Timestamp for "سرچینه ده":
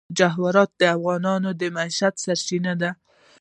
2.23-2.91